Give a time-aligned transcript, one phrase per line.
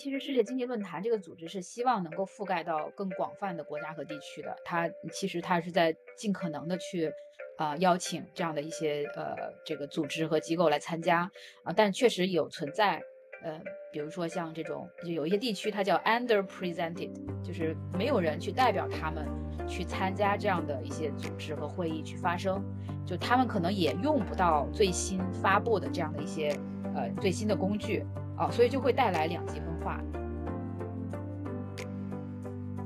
[0.00, 7.12] 其实世界经济论坛这个组织是希望能够覆盖到更广泛的国家和地区的，它其实它是在尽可能的去。
[7.58, 9.36] 啊，邀请这样的一些呃
[9.66, 11.30] 这个组织和机构来参加。
[11.62, 13.02] 啊，但确实有存在，
[13.42, 13.60] 呃，
[13.92, 17.12] 比如说像这种，就有一些地区它叫 underpresented，
[17.44, 19.28] 就是没有人去代表他们
[19.68, 22.64] 去参加这样的一些组织和会议去发声，
[23.06, 26.58] 就他们可能也用不到最新发布的这样的一些
[26.94, 28.02] 呃最新的工具。
[28.38, 30.00] 啊，所以就会带来两极分化。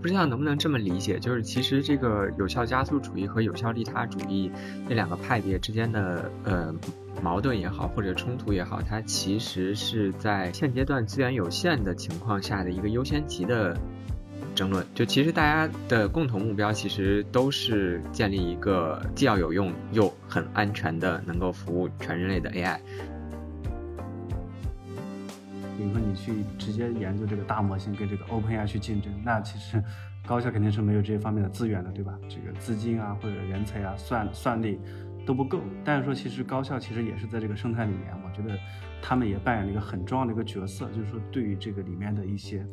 [0.00, 4.52] 不知道能不能这么理解，就是其实这个有效加速主义和有效利他主义
[4.86, 6.74] 这两个派别之间的呃
[7.22, 13.74] 矛盾也好，或者冲突也好，它其实是在现阶段资源有限的情况下的一个优先级的
[14.54, 14.84] 争论。
[14.94, 22.78] 就其实大家的共同目标其实都是建立一个既要有用又很安全的能够服务全人类的 AI。
[25.76, 29.82] 比如说你去直接研究这个大模型跟这个 OpenAI 去竞争，那其实
[30.26, 32.18] 高校肯定是没有这方面的资源的，对吧？
[32.28, 34.80] 这个资金啊或者人才啊算算力
[35.26, 35.60] 都不够。
[35.84, 38.58] 但是说其实高校其实也是在这个生态里面，我觉得
[39.02, 42.66] 他们也扮演了一个很重要的一个角色，就是说对于这个里面的一些，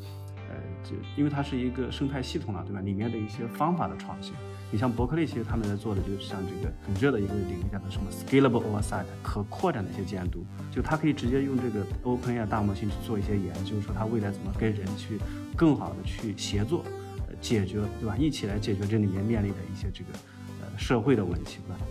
[0.52, 2.82] 呃，就因为它是一个生态系统了，对吧？
[2.82, 4.34] 里面的一些方法的创新。
[4.70, 10.46] 你像伯克利，其实他们在做的就是像这个很热的一个领域，叫做什么 scalable oversight，可扩展的一些监督。
[10.72, 15.20] 就它可以直接用这个 OpenAI 大模型去做一些研究，说它未来怎么跟人去
[15.56, 16.84] 更好的去协作，
[17.28, 18.16] 呃，解决，对吧？
[18.18, 20.10] 一起来解决这里面面临的一些这个
[20.62, 21.82] 呃社会的问题，对吧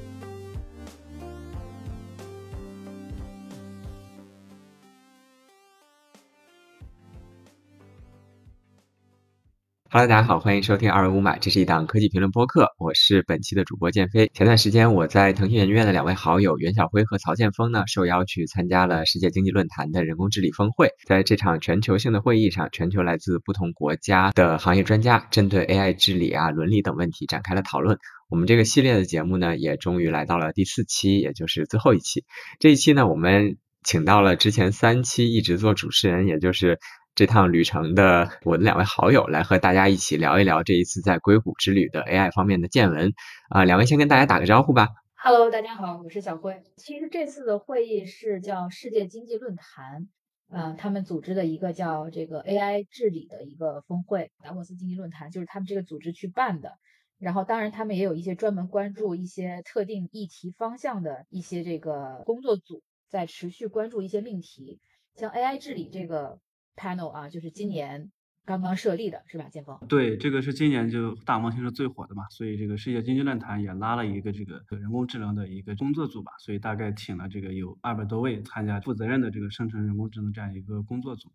[9.93, 14.31] ？Hello，大家好，欢迎收听二维五码，这是一档科技评论播客，我是本期的主播建飞。
[14.33, 20.91] 前段时间，我在腾讯研究院的两位好友袁晓辉和曹建峰呢，受邀去参加了世界经济论坛的人工智理峰会。
[21.09, 27.99] 在这场全球性的会议上，全球来自不同国家的行业专家针对 AI 治理啊、伦理等问题展开了讨论。
[28.29, 32.25] 我们这个系列的节目呢，也终于来到了第四期，也就是最后一期。
[32.61, 36.79] 这一期呢，我们请到了之前三期一直做主持人，也就是。
[37.15, 43.13] 这趟旅程的我的两位好友来和大家一起聊一聊这一次在硅谷之旅的 AI 方面的见闻
[43.51, 44.89] 啊，两位先跟大家打个招呼吧。
[45.17, 46.63] Hello，大家好，我是小辉。
[46.77, 50.09] 其实这次的会议是叫世界经济论坛，
[50.49, 56.79] 呃，他们组织的一个叫这个 AI 治理的一个峰会，达沃斯经济论坛就是他们这个组织去办的。
[57.19, 64.81] 然后，当然他们也有一些专门关注一些特定议题方向的一些这个工作组，在持续关注一些命题，
[65.17, 66.39] 像 AI 治理这个。
[66.77, 68.11] Panel 啊，就是今年
[68.45, 69.49] 刚刚设立的，是吧？
[69.51, 69.79] 建峰？
[69.89, 81.31] 对，这个是今年就大模型是最火的嘛，所以这个世界经济论坛也拉了一个这个人工智能的一个工作组吧，所以大概请了这个有二百多位参加负责任的这个生成人工智能这样一个工作组。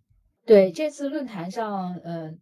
[0.45, 2.33] 对，这次论坛上，呃，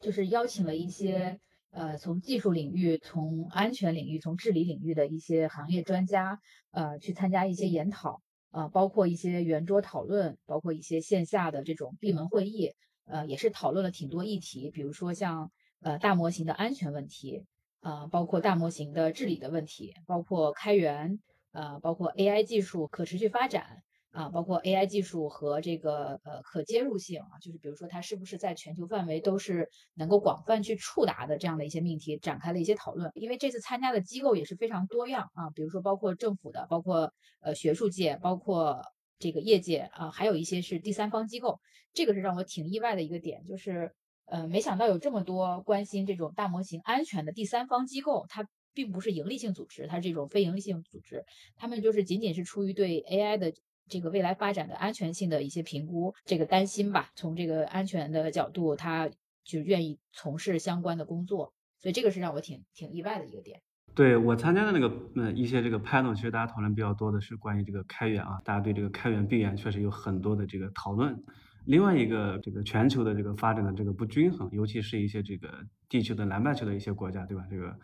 [0.00, 8.20] 就是邀请了一些呃从技术领域、从安全领域、从治理领域的一些行业专家，呃，去参加一些研讨。
[8.50, 12.72] 啊，包括一些圆桌讨论，包括一些线下的这种闭门会议，
[13.04, 15.50] 呃，也是讨论了挺多议题，比如说像
[15.80, 17.44] 呃大模型的安全问题，
[17.80, 21.20] 呃，包括大模型的治理的问题，包括开源，
[21.52, 23.82] 呃，包括 AI 技术可持续发展。
[24.10, 33.12] 啊，包括 AI 技术和这个呃可接入性啊，就是比如说它是不是在全球范围都是能够广泛去触达的这样的一些命题，展开了一些讨论。
[33.14, 38.80] 因为这次参加的机构也是非常多样啊，比如说包括政府的，包括呃学术界，包括
[39.18, 41.60] 这个业界啊，还有一些是第三方机构。
[41.92, 43.92] 这个是让我挺意外的一个点，就是
[44.24, 51.24] 呃没想到有这么多关心这种大模型安全的第三方机构，它并不是盈利性组织，它是这种非盈利性组织，
[51.56, 53.52] 他们就是仅仅是出于对 AI 的。
[53.88, 59.10] 这个未来发展的安全性的一些评估，这个担心吧，从这个安全的角度，他
[59.44, 63.60] 就愿意从事相关的工作，所以这个是让我挺挺意外的一个点。
[63.94, 71.20] 对我参加的那个呃一些这个 panel，其实大家讨论比较多的是关于这个开源啊，大家对这个开源闭源确实有很多的这个讨论。
[71.64, 75.48] 另外一个这个全球的这个发展的这个不均衡，尤其是一些这个
[75.88, 77.44] 地球的南半球的一些国家，对吧？
[77.50, 77.76] 这个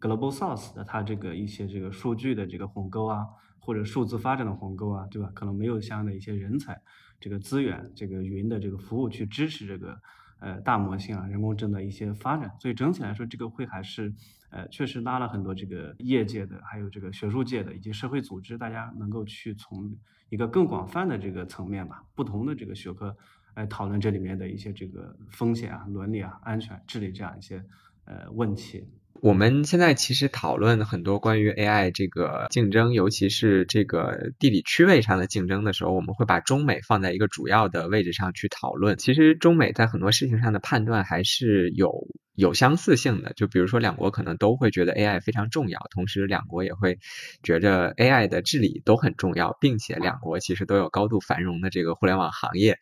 [0.00, 3.26] global south 的它这个一些这个数据的这个鸿沟啊。
[3.64, 5.30] 或者数字发展的鸿沟啊，对吧？
[5.32, 6.82] 可能没有相应的一些人才、
[7.20, 9.96] 这个资源、这个云的这个服务去支持这个
[10.40, 12.50] 呃大模型啊、人工智能的一些发展。
[12.58, 14.12] 所以整体来说，这个会还是
[14.50, 19.96] 呃确实拉了很多这个业界的、还有这个学术界的以及社会组织，大家能够去从
[20.28, 23.16] 一个更广泛的这个层面吧，不同的这个学科
[23.54, 27.64] 来讨论这里面的一些这个风险啊、伦理啊、安全、治理这样一些
[28.06, 28.84] 呃问题。
[29.20, 38.96] 我们现在其实讨论很多关于 AI 这个竞争，尤其是这个地理区位上的竞争的时候，我们会把中美放在一个主要的位置上去讨论。
[38.96, 46.98] 其实中美在很多事情上的判断还是有有相似性的，就比如说两国可能都会觉得 AI 非常重要，同时两国也会
[47.44, 52.78] 觉着 AI 的治理都很重要，并且两国其实都有高度繁荣的这个互联网行业。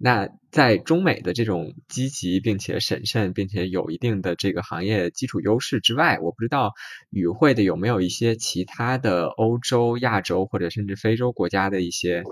[0.00, 6.72] 那在中美的这种积极并且审慎，并且有一定的这个行业基础优势之外，我不知道
[7.10, 12.22] 与会的有没有一些其他的欧洲、亚洲或者甚至非洲国家的一些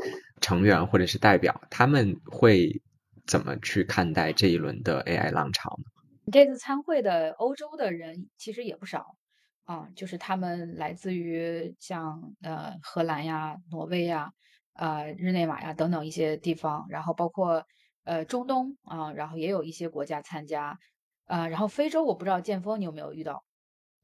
[0.41, 2.81] 成员或者是代表，他们会
[3.27, 6.31] 怎么去看待这一轮的 AI 浪潮呢？
[6.33, 9.17] 这次参会的欧洲的人其实也不少
[9.65, 14.31] 啊，就是他们来自于像呃荷兰呀、挪威呀。
[14.79, 17.67] 呃，日内瓦呀等等一些地方，然后包括
[18.05, 20.79] 呃中东啊，然后也有一些国家参加，
[21.27, 23.43] 呃，然后非洲我不知道剑锋你有没有遇到，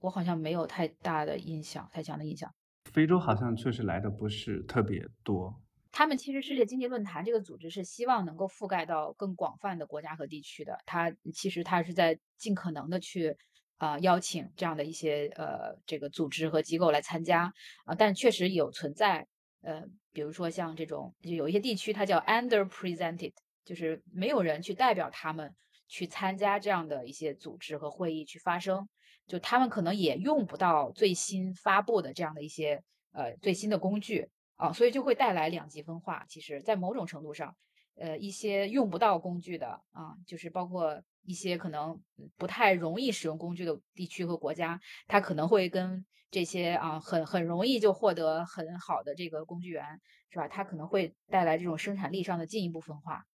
[0.00, 2.50] 我好像没有太大的印象，太强的印象。
[2.92, 5.54] 非洲好像确实来的不是特别多。
[5.90, 13.36] 他们其实世界经济论坛这个组织是希望能够覆盖到更广泛的国家和地区的，它其实它是在尽可能的去
[13.76, 17.52] 啊邀请这样的一些呃这个组织和机构来参加
[17.84, 19.26] 啊，但确实有存在。
[19.64, 23.32] 呃，比如说像这种，就有一些地区它叫 underpresented，
[23.64, 25.54] 就是没有人去代表他们
[25.88, 28.88] 去参加这样的一些组织和会议去发声，
[29.26, 32.82] 就他们可能也用不到最新发布的这样的一些
[33.12, 36.24] 呃最新的工具啊，所以就会带来两极分化。
[36.28, 37.56] 其实，在某种程度上，
[37.96, 41.98] 呃，一些用不到工具的啊，就是包括一些可能
[42.36, 46.04] 不太容易使用工具的地区和国家，它可能会跟。
[46.32, 49.84] 这些啊，很很容易就获得很好的这个工具源，
[50.30, 50.48] 是吧？
[50.48, 53.26] 它可能会带来这种生产力上的进一步分化，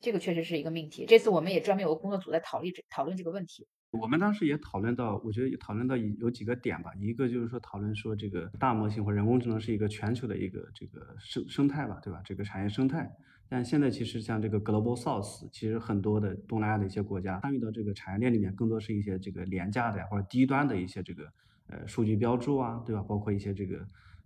[0.00, 1.04] 这个确实是一个命题。
[1.06, 3.68] 这次我们也专门有个工作组在讨论这讨论这个问题。
[3.90, 6.90] 我们当时也讨论到，我觉得也讨论到有几个点吧。
[6.98, 12.22] 一个就是说讨论说，这个大模型或人工智能是一个全球的一个这个生生态吧，对吧？
[12.24, 13.14] 这个产业生态。
[13.46, 21.30] 但现在其实像这个 Global South，其实很多的东南亚的一些国家参与到这个产业链里面，更多是一些这个廉价的或者低端的一些这个。
[21.68, 23.02] 呃，数据标注啊，对吧？
[23.02, 23.76] 包括一些这个，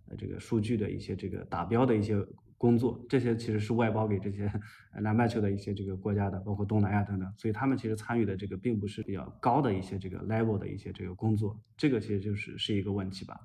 [0.09, 2.15] 呃，这个数据的一些这个打标的一些
[2.57, 4.49] 工作，这些其实是外包给这些
[5.01, 7.29] 南半球的一些这个国家的，包括东南亚等等。
[7.37, 13.37] 所以他们其实参与的这个并不是比较高的一些这个 level 的一些这个工作，这个其实就是是一个问题吧。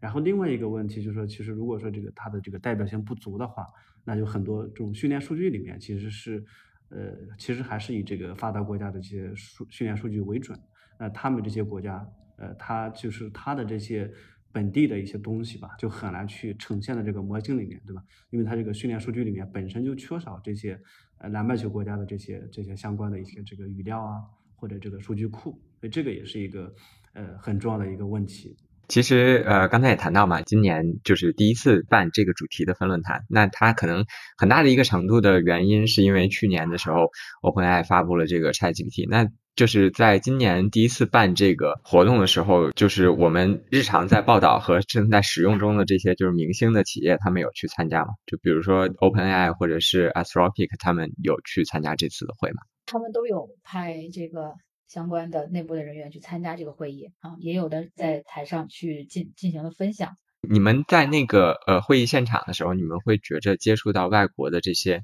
[0.00, 3.64] 然后另外一个问题就是说，其实如果说这个它的这个代表性不足的话，
[4.04, 6.44] 那就很多这种训练数据里面其实是，
[6.88, 10.58] 呃，其实还是以这个发达国家的这些数训练数据为准。
[10.98, 12.04] 那他们这些国家。
[12.38, 14.10] 呃，它就是它的这些
[14.52, 18.02] 本地的一些东西吧，就很难去呈现在这个模型里面，对吧？
[18.30, 20.80] 因为它这个训练数据里面本身就缺少这些
[21.18, 24.14] 呃南半球国家的这些这些相关的一些这个语料啊，
[24.54, 25.50] 或者这个数据库，
[25.80, 26.72] 所以这个也是一个
[27.12, 28.56] 呃很重要的一个问题。
[28.88, 34.06] 其实呃刚才也谈到嘛，今年就是第一次办这个主题的分论坛，那它可能
[34.38, 37.10] 很大的一个程度的原因是因为去年的时候
[37.42, 39.28] ，OpenAI 发布了这个 ChatGPT，那。
[39.56, 48.08] 就是在今年第一次办这个活动的时候，就是我们日常在报道和正在使用中的这些就是明星的企业，他们有去参加吗？
[48.26, 52.62] 就比如说 OpenAI 或者是 Anthropic，他们有去参加这次的会吗？
[52.84, 54.52] 他们都有派这个
[54.86, 60.18] 相关的内部的人员去参加这个会议啊，也有的在台上去进进行了分享。
[60.42, 65.02] 你们在那个呃会议现场的时候，你们会觉着接触到外国的这些？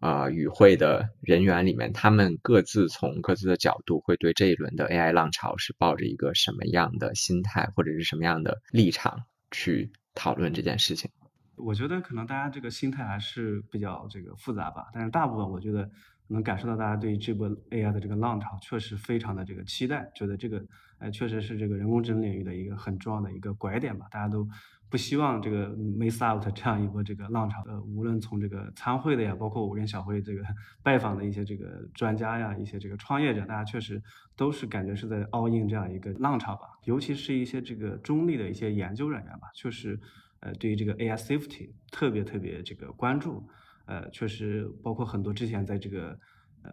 [0.00, 11.10] 啊，与会的人员里面，他们各自从各自的角度，会对这一轮的 AI 浪潮是抱着一个什么样的心态，或者是什么样的立场去讨论这件事情？
[11.56, 15.90] 我觉得可能大家这个心态还是比较这个复杂吧，但是大部分我觉得
[16.28, 20.64] 能感受到大家对这波 AI 的这个浪潮确实非常的这个期待，觉得这个
[20.98, 24.48] 呃确实是这个人工智能领域的一个很重要的一个拐点吧，大家都。
[24.88, 30.44] 不希望这个 miss out 这样一波这个浪潮，呃，无论从这个参会的呀，包括我跟小辉这个
[30.80, 34.00] 拜访的一些这个专家呀，一些这个创业者，大家确实
[34.36, 36.68] 都是感觉是在 all in 这样一个浪潮吧。
[36.84, 39.98] 尤其是一些这个中立的一些研究人员吧，确实，
[40.38, 43.44] 呃，对于这个 AI safety 特别特别这个关注，
[43.86, 46.18] 呃，确实包括很多之前在这个。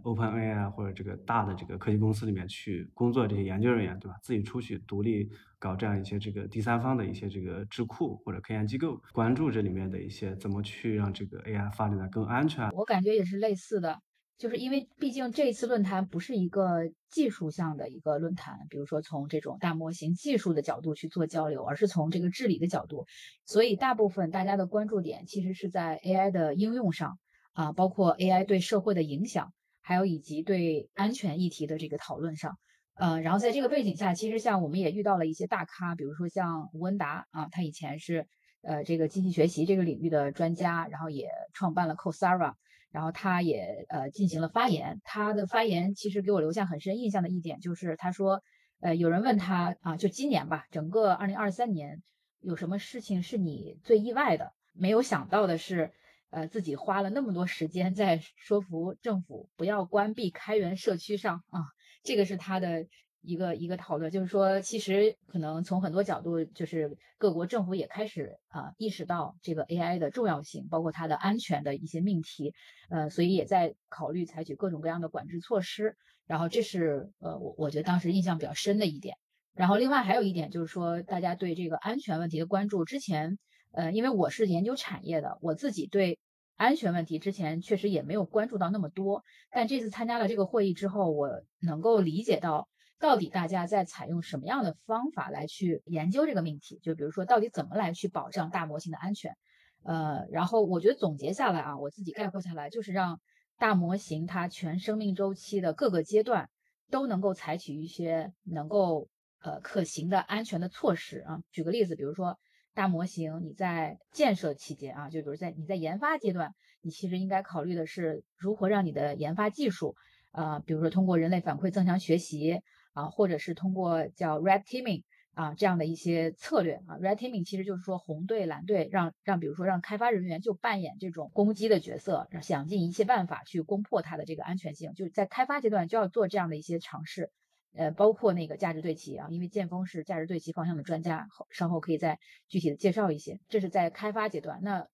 [0.03, 4.17] OpenAI 啊，或者这个大的这个科技公司里面去工作这些研究人员，对吧？
[4.23, 5.29] 自己出去独立
[5.59, 12.67] 搞这样一些这个第三方的一些这个智库或者科研机构，关注这里面的一些怎么去让这个 AI 发展的更安全。
[12.71, 13.99] 我感觉也是类似的，
[14.37, 23.05] 就是因为毕竟这一次论坛不是一个技术项的一个论坛，比如说从这种大模型技术的角度去做交流，而是从这个治理的角度，
[23.45, 27.19] 所以大部分大家的关注点其实是在 AI 的应用上
[27.53, 29.53] 啊，包括 AI 对社会的影响。
[29.85, 32.57] 还有以及对安全议题的这个讨论上，
[32.93, 38.25] 呃，然后在这个背景下，其实像我们也遇到了一些大咖，比如说像吴文达啊，他以前是
[38.61, 42.53] 呃这个机器学习这个领域的专家，然后也创办了 Coursera，
[42.93, 45.01] 然后他也呃进行了发言。
[45.03, 48.41] 他的发言其实给我留下很深印象的一点就是，他说，
[48.79, 52.03] 呃，有人问他啊，就今年吧，整个二零二三年
[52.39, 54.53] 有什么事情是你最意外的？
[54.71, 55.91] 没有想到的是，
[56.29, 61.61] 呃，自己花了那么多时间在说服政府不要关闭开源社区上啊。
[62.03, 62.85] 这个是他的
[63.23, 72.53] 一个一个讨论，就是说，其实可能从很多角度，就是各国政府也开始啊意识到这个 AI 的重要性，包括它的安全的一些命题，
[72.89, 75.95] 呃，所以也在考虑采取各种各样的管制措施。
[76.27, 79.15] 然后这是呃我我觉得当时印象比较深的一点。
[79.53, 83.39] 然后另外还有一点就是说，大家对这个安全问题的关注，之前
[83.71, 86.19] 呃因为我是研究产业的，我自己对。
[86.55, 92.69] 安全问题之前确实也没有关注到那么多，但这次参加了这个会议之后，我能够理解到
[93.03, 99.35] 到底大家在采用什么样的方法来去研究这个命题，就比如说到底怎么来去保障大模型的安全。
[99.83, 103.19] 呃，然后我觉得总结下来啊，我自己概括下来就是让
[103.57, 106.49] 大模型它全生命周期的各个阶段
[106.89, 109.09] 都能够采取一些能够
[109.41, 111.41] 呃可行的安全的措施啊。
[111.51, 112.39] 举个例子，比如说。
[112.75, 119.95] 大模型，你在建设期间啊，就比如在你在研发阶段，你其实应该考虑的是如何让你的研发技术，
[120.31, 137.31] 啊，比如说通过人类反馈增强学习啊，或者是通过叫 red teaming 啊这样的一些策略啊，red teaming 其实就是说红队蓝队，让让比如说让开发人员就扮演这种攻击的角色，想尽一切办法去攻破它的这个安全性，就是在开发阶段就要做这样的一些尝试。
[137.75, 143.39] 呃，包括那个价值对齐啊，因为剑锋是价值对齐方向的专家，稍后可以再具体的介绍一些。
[143.49, 144.87] 这是在开发阶段，那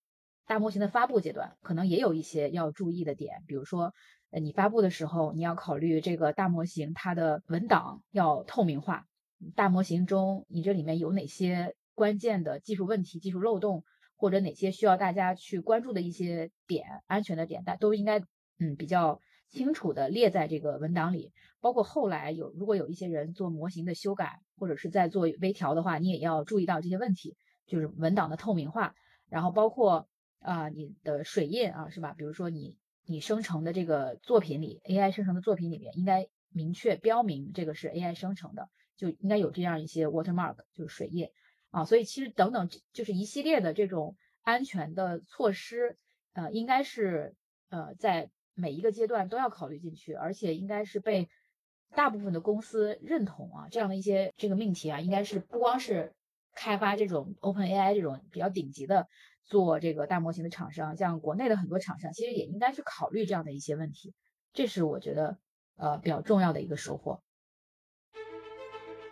[0.48, 3.94] 大模型的发布阶段，可能也有一些要注意的点，比如说，
[4.31, 9.05] 呃，你发布的时候，你要考虑这个大模型它的文档要透明化，
[9.55, 13.83] 大模型中你这里面有哪些关键的技术问题、技术漏洞，
[14.15, 18.19] 或者哪些需要大家去关注的一些点、安全的点，大都应该
[18.59, 19.19] 嗯比较。
[19.51, 28.93] 清楚的列在这个文档里，包括后来有如果有一些人做模型的修改或者是在做微调的话，你也要注意到这些问题，就是文档的透明化，
[29.27, 30.07] 然后包括
[30.39, 32.13] 啊你的水印啊是吧？
[32.15, 32.77] 比如说你
[33.10, 41.30] 你生成的这个作品里，AI 生成的作品里面应该明确标明这个是 AI 生成的，就应该有这样一些 watermark，就是水印
[41.72, 41.86] 啊。
[41.86, 45.98] 所以其实等等就是一系列的这种安全的措施，
[46.34, 47.36] 呃，应该是
[47.70, 48.30] 呃在。
[48.56, 51.30] 每一个阶段都要考虑进去，而且应该是被
[51.96, 53.70] 大部分的公司认同啊。
[53.72, 56.13] 这样的一些这个命题啊，应该是不光是
[56.54, 59.08] 开发这种 Open AI 这种比较顶级的
[59.50, 64.13] 做这个大模型的厂商，像国内的很多厂商，其实也应该去考虑这样的一些问题。
[64.53, 65.38] 这是我觉得
[65.75, 67.22] 呃比较重要的一个收获。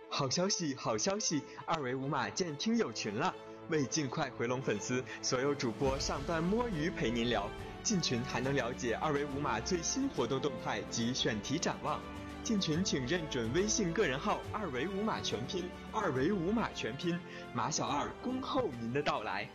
[0.10, 3.36] 好消息，好消息，二维码建听友群了。
[3.70, 7.50] 为尽快回笼粉丝，所有主播上班摸鱼陪您聊。
[7.84, 12.00] 进群还能了解二维码最新活动动态及选题展望。
[12.44, 17.20] 进群请认准微信个人号二维码全拼，二维码全拼，
[17.54, 19.50] 马小二恭候您的到来。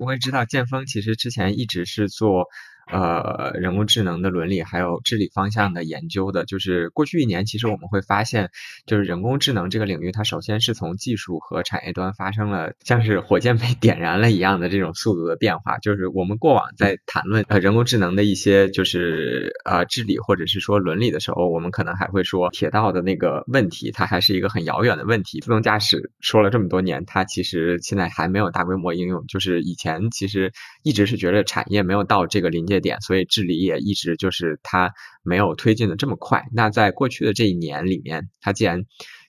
[0.00, 2.46] 我会知道建锋其实之前一直是做。
[2.92, 8.50] 呃，人工智能的伦理还有治理方向的研究的，就是过去一年，其实我们会发现，
[8.86, 15.78] 就是人工智能这个领域，它首先是从技术和产业端发生了像是火箭被 点燃了一样的这种速度的变化。
[15.78, 25.40] 就是我们过往在谈论呃人工智能的一些就是呃治理或者是说伦理的时候，我们可能还会说铁道的那个问题，它还是一个很遥远的问题。
[25.40, 29.24] 自动驾驶说了这么多年，它其实现在还没有大规模应用。
[29.26, 30.52] 就是以前其实
[30.82, 32.80] 一直是觉得产业没有到这个临界。
[32.80, 36.46] 点，所以治理也一直就是它没有推进的这么快。
[36.52, 38.84] 那在过去的这一年里面，它既然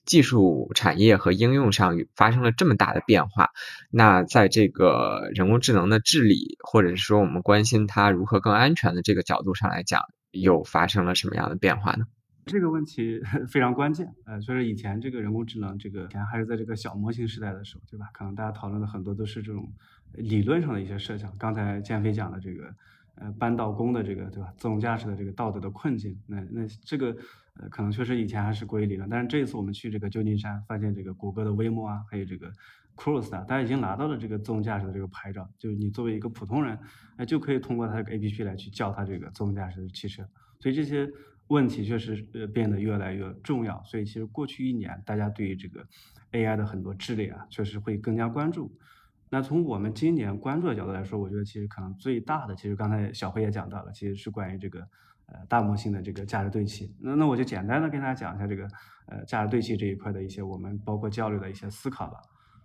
[0.05, 3.49] 技术产业和应用上发生了这么大的变化，
[3.91, 12.05] 那在这个人工智能的治理，或者是说我们关心它如何更安全的这个角度上来讲，又发生了什么样的变化呢？
[12.45, 13.19] 这个问题
[13.51, 14.07] 非常关键。
[14.25, 18.07] 呃，就是以前这个人工智能，这个以前还是在这个小模型时代的时候，对吧？
[18.13, 19.71] 可能大家讨论的很多都是这种
[20.13, 21.31] 理论上的一些设想。
[21.37, 22.73] 刚才建飞讲的这个。
[23.15, 24.51] 呃，扳道工的这个对吧？
[24.57, 27.15] 自动驾驶的这个道德的困境，那那这个
[27.55, 32.51] 呃，可能确实以前还是过于理论，但是这一次我们去这个旧金山，发现这个谷歌的 Waymo 啊，还有这个
[32.95, 36.79] Cruise 啊，大家已经拿到了这个自动驾驶的这个牌照，就是你作为一个普通人，
[37.17, 40.27] 哎，就可以通过它这个 APP 来去叫它这个自动驾驶的汽车。
[40.59, 41.07] 所以这些
[41.47, 43.83] 问题确实呃变得越来越重要。
[43.83, 45.85] 所以其实过去一年，大家对于这个
[46.31, 48.75] AI 的很多治理啊，确实会更加关注。
[49.33, 54.81] 那从我们今年关注的角度来说，我觉得其实可能最大的，其实刚才小辉也讲到了，其实是关于这个
[55.27, 56.93] 呃大模型的这个价值对齐。
[56.99, 58.67] 那那我就简单的跟大家讲一下这个
[59.05, 62.19] 呃价值对齐这一块的一些我们包括交流的一些思考吧。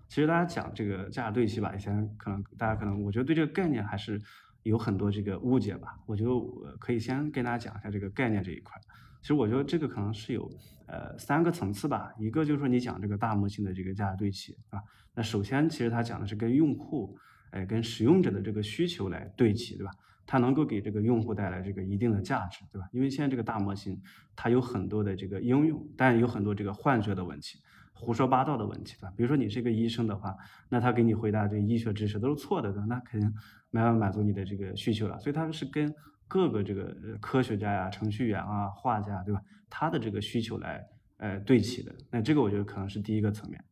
[0.08, 4.20] 其实大家讲这个价值对齐吧，以前可能大家可能我觉得对这个概念还是
[4.64, 5.96] 有很多这个误解吧。
[6.04, 6.40] 我就
[6.80, 8.76] 可以先跟大家讲一下这个概念这一块。
[9.20, 10.50] 其实我觉得这个可能是有
[10.86, 12.12] 呃三个层次吧。
[12.18, 14.80] 一个就是说你讲这个大模型的这个价值对齐啊，
[15.14, 17.16] 那首先其实它讲的是跟用户
[17.50, 19.92] 哎跟使用者的这个需求来对齐，对吧？
[20.26, 22.88] 它能够给这个用户带来这个一定的价值，对吧？
[22.92, 24.00] 因为现在这个大模型
[24.34, 27.58] 它有很多的这个应用，但有很多这个幻觉的问题。
[27.98, 29.12] 胡说八道的问题，对吧？
[29.16, 30.36] 比如说你是一个医生的话，
[30.68, 33.32] 那他给你回答这个医学知识都是错的，那肯定
[33.70, 35.18] 没办法满足你的这个需求了。
[35.18, 35.94] 所以它是跟
[36.28, 39.40] 各个这个科学家呀、程序员啊、画家，对吧？
[39.68, 40.84] 他的这个需求来
[41.18, 41.94] 呃对齐的。
[42.10, 43.64] 那这个我觉得可能是第一个层面。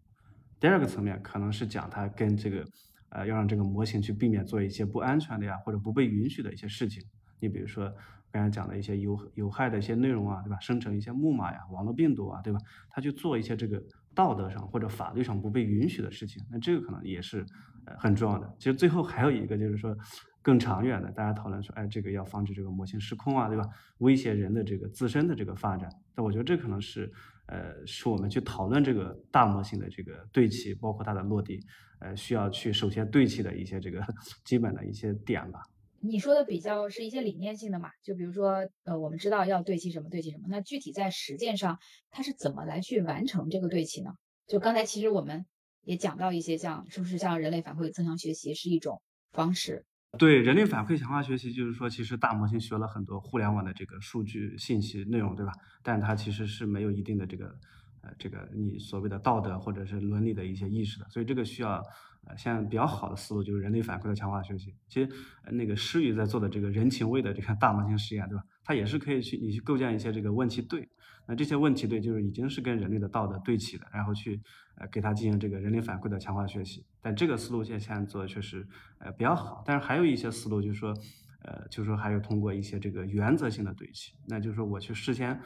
[0.60, 2.64] 第二个层面可能是讲他跟这个
[3.10, 7.02] 呃要让这个模型去避免做一些不安全的呀或者不被允许的一些事情。
[7.40, 7.92] 你比如说。
[8.32, 10.58] 刚才讲的一些有有害的一些内容啊，对吧？
[10.58, 12.58] 生成一些木马呀、网络病毒啊，对吧？
[12.90, 13.80] 他去做一些这个
[14.12, 17.46] 道德上或者法律上不被允许的事情，那这个可能也是
[17.86, 18.52] 呃很重要的。
[18.58, 19.96] 其实最后还有一个就是说
[20.44, 23.66] 更长远的，大家讨论说，哎，这个要防止这个模型失控啊，对吧？
[23.98, 25.88] 威胁人的这个自身的这个发展。
[26.14, 27.10] 那我觉得这可能是
[27.46, 31.58] 呃是我们去讨论这个大模型的这个对齐，包括它的落地，
[31.98, 34.04] 呃需要去首先对齐的一些这个
[34.44, 35.62] 基本的一些点吧。
[36.00, 37.88] 你说的比较是一些理念性的嘛？
[38.02, 40.44] 就比如说，呃，我们知道要对齐什么，对齐什么。
[40.50, 41.78] 那具体在实践上，
[42.10, 44.10] 它是怎么来去完成这个对齐呢？
[44.46, 45.46] 就刚才其实我们
[45.84, 49.00] 也讲到一些，像是不是像人类反馈增强学习是一种
[49.32, 49.86] 方式？
[50.18, 55.52] 对，人类反馈强化学习就是说，其实大模型学了很多互联网的这个数据信息内容，对吧？
[55.82, 57.56] 但它其实是没有一定的这个，
[58.04, 61.82] 呃，这个你所谓的道德或者是伦理的一些意识的，所以这个需要。
[62.26, 64.74] 呃，现在比较好的思路就是人类反馈的强化学习。
[64.88, 65.10] 其实，
[65.52, 68.42] 那个诗雨在做的这个人情味的这个大模型实验，对吧？
[68.64, 70.88] 它也是可以去你去构建一些这个问题对，
[71.26, 74.40] 那这些问题对就是已经是跟人类的道德对齐的，然后去
[74.76, 76.86] 呃给它进行这个人类反馈的强化学习。
[77.02, 78.66] 但这个思路现现在做的确实
[79.00, 79.62] 呃比较好。
[79.66, 80.94] 但是还有一些思路就是说，
[81.42, 85.38] 呃，就是说还有通过一些这个原则性的对齐，那就是说我去事先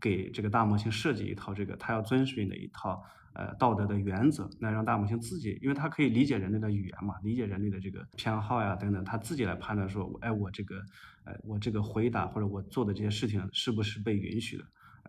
[0.00, 3.02] 给这个大模型设计一套这个它要遵循的一套。
[3.32, 10.82] 呃，道德的原则，那让大模型自己，因为它可以理解人类的语言嘛，理解人类的这个偏好呀等等，它自己来判断说，哎，我这个，
[11.22, 14.64] 呃，我这个回答或者我做的这些事情是不是被允许的，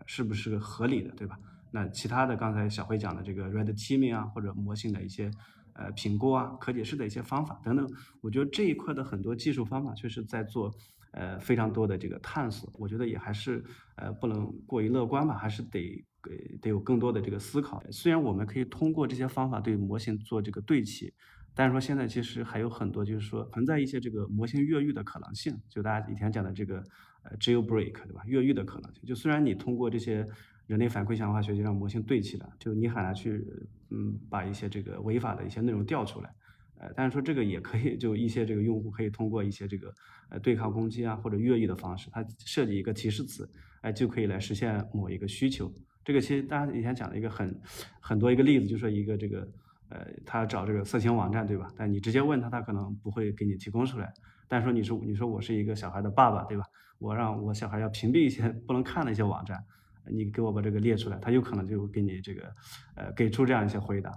[0.06, 1.36] 是不是合理的，对吧？
[1.72, 5.32] 那其他的刚才小辉讲的这个 red teaming 啊，或者模型的一些
[5.74, 7.90] 呃评估啊，可解释的一些方法等等，
[8.22, 10.72] 我觉得这一块的很多技术方法确实在做。
[11.12, 13.64] 呃，非常多的这个探索，我觉得也还是
[13.96, 16.04] 呃不能过于乐观吧，还是得
[16.62, 17.84] 得有更多的这个思考。
[17.92, 21.14] 虽然我们可以通过这些方法对模型做这个对齐，
[21.54, 25.60] 但是说现在其实还有很多就是说存在一些这个模型越狱的可能性。
[25.68, 26.82] 就大家以前讲的这个
[27.24, 28.22] 呃 jailbreak 对吧？
[28.26, 29.04] 越狱的可能性。
[29.06, 30.26] 就虽然你通过这些
[30.68, 33.46] 人类反馈强化学习让模型对齐了，就你很难去
[33.90, 36.34] 嗯把一些这个违法的一些内容调出来。
[36.82, 39.94] 呃，但是说这个也可以，就一些这个用户可以通过一些这个
[40.30, 43.48] 呃对抗攻击啊或者越狱的方式，它设计一个提示词，
[43.82, 45.72] 哎就可以来实现某一个需求。
[46.04, 47.62] 这个其实大家以前讲了一个很
[48.00, 49.48] 很多一个例子，就说一个这个
[49.90, 51.72] 呃他找这个色情网站对吧？
[51.78, 54.12] 但你直接问他，他可能不会给你提供出来。
[54.48, 56.66] 但是说你说你说我是一个小孩的爸爸对吧？
[56.98, 59.64] 我让我小孩要屏蔽一些不能看的一些网站，
[60.12, 62.52] 你给我把这个列出来，他有可能就给你这个
[62.96, 64.12] 呃给出这样一些回答，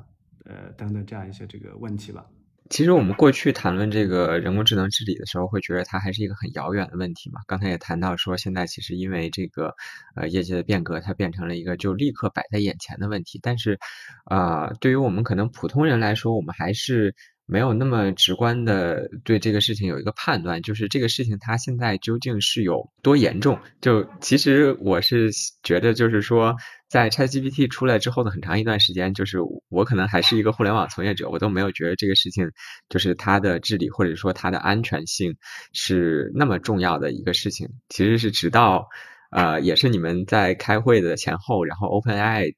[0.46, 2.26] 呃等等这样一些这个问题吧。
[2.70, 7.40] 其实我们过去谈论这个人工智能治理的时候，会觉得它还是一个很遥远的问题嘛。
[7.46, 9.74] 刚才也谈到说，现在其实因为这个
[10.16, 13.38] 呃业界的变革，它变成了一个就立刻摆在眼前的问题。
[13.42, 13.78] 但是
[14.24, 17.14] 啊，对于我们可能普通人来说，我们还是。
[17.46, 23.58] 没有那么直观的对这个事情有一个判断，就是这个事情它现在究竟是有多严重？
[23.80, 25.30] 就其实我是
[25.62, 26.56] 觉得，就是说，
[26.88, 32.50] 在 ChatGPT 出来之后的很长一段时间，就是我可能还是一个互联网从业者，我都没有觉得这个事情
[32.88, 35.36] 就是它的治理或者说它的安全性
[35.72, 37.68] 是那么重要的一个事情。
[37.90, 38.88] 其实是直到
[39.30, 42.54] 呃，也是你们在开会的前后，然后 OpenAI。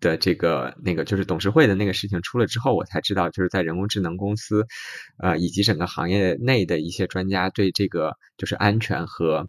[0.00, 4.66] 的这个那个就是董事会的那个事情出了之后，我才知道，就是在人工智能公司，
[5.18, 9.48] 呃，以及整个行业内的一些专家对这个就是安全和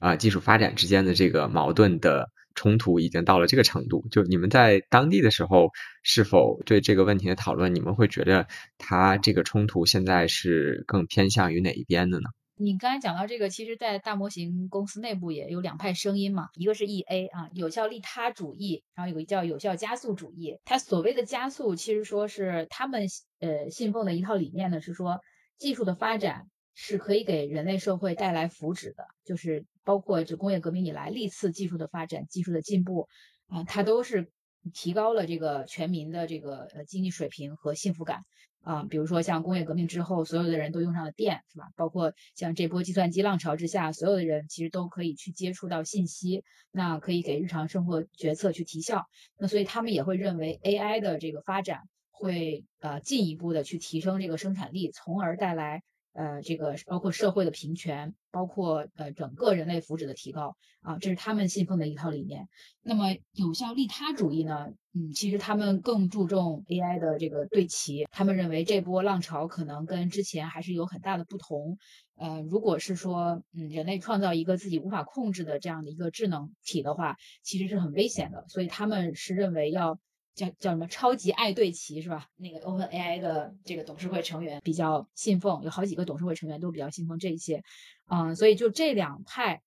[0.00, 4.06] 啊技术发展之间的这个矛盾的冲突已经到了这个程度。
[4.10, 5.70] 就你们在当地的时候，
[6.02, 8.46] 是否对这个问题的讨论，你们会觉得
[8.78, 12.28] 它这个冲突现在是更偏向于哪一边的呢？
[12.58, 20.58] 你刚才讲到这个，其实，在大模型公司内部也有两派声音嘛，一个是 E A 啊，有效利他主义，然后有个叫有效加速主义。
[20.64, 23.08] 它所谓的加速，其实说是他们
[23.40, 25.20] 呃信奉的一套理念呢，是说
[25.58, 33.06] 技术的发展是可以给人类社会带来福祉的，就是包括这工业革命以来历次技术的发展、技术的进步
[33.48, 34.30] 啊，它都是
[34.72, 38.22] 提高了这个全民的这个呃经济水平和幸福感
[38.66, 38.82] 啊。
[38.90, 41.68] 比如说像工业革命之后，所有的人都用上了电，是吧？
[41.76, 49.06] 包括像这波计算机浪潮之下，所有的人其实都可以去接触到信息，那可以给日常生活决策去提效。
[49.38, 55.82] 那所以他们也会认为 AI 的这个发展会呃进一步的去提升这个生产力，从而带来。
[56.16, 62.48] 呃，这个包括社会的平权，包括呃整个人类福祉的提高啊，这是他们信奉的一套理念。
[62.82, 64.68] 那么有效利他主义呢？
[64.94, 68.06] 嗯，其实他们更注重 AI 的这个对齐。
[68.10, 71.76] 他们认为这波浪潮可能跟之前还是有很大的不同。
[72.16, 78.46] 呃，如果是说嗯人类创造一个自己无法控制的这样的一个智能体的话，其实是很危险的。
[78.48, 79.98] 所以他们是认为要。
[80.36, 82.28] 叫叫什么超级爱对齐是吧？
[82.36, 87.64] 那个 Open AI 的这个董事会成员比较信奉，有好几个董事会成员都比较信奉这一些，
[88.10, 89.62] 嗯，所以就这两派，